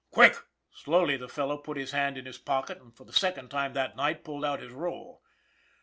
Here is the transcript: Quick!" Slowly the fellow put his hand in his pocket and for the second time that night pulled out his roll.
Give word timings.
Quick!" 0.09 0.35
Slowly 0.71 1.15
the 1.15 1.29
fellow 1.29 1.59
put 1.59 1.77
his 1.77 1.91
hand 1.91 2.17
in 2.17 2.25
his 2.25 2.39
pocket 2.39 2.79
and 2.81 2.91
for 2.97 3.03
the 3.03 3.13
second 3.13 3.49
time 3.49 3.73
that 3.73 3.95
night 3.95 4.23
pulled 4.23 4.43
out 4.45 4.59
his 4.59 4.71
roll. 4.73 5.21